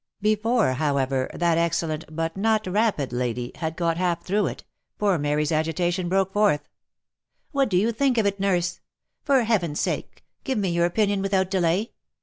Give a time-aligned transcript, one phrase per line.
[0.23, 4.63] Before, however, that excellent, but not rapid lady, had got half through it,
[4.97, 6.67] poor Mary's agitation broke forth—"
[7.51, 8.79] What do you think of it, nurse?
[9.21, 11.91] for Heaven's sake, give me your opinion without delay